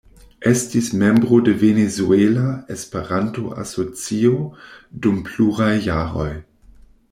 [0.51, 4.41] Estis membro de Venezuela Esperanto-Asocio
[5.05, 6.29] dum pluraj jaroj.